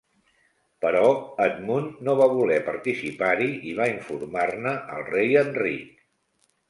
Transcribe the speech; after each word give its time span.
Però 0.85 1.03
Edmund 1.43 1.99
no 2.07 2.15
va 2.21 2.27
voler 2.33 2.57
participar-hi 2.69 3.51
i 3.73 3.77
va 3.81 3.87
informar-ne 3.93 4.75
al 4.97 5.07
rei 5.11 5.39
Enric. 5.43 6.05